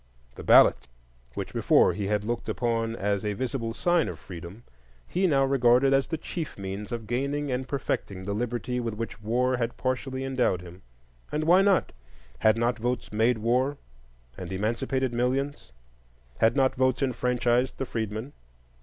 [0.33, 0.87] The ballot,
[1.35, 4.63] which before he had looked upon as a visible sign of freedom,
[5.07, 9.21] he now regarded as the chief means of gaining and perfecting the liberty with which
[9.21, 10.81] war had partially endowed him.
[11.31, 11.91] And why not?
[12.39, 13.77] Had not votes made war
[14.35, 15.71] and emancipated millions?
[16.39, 18.33] Had not votes enfranchised the freedmen?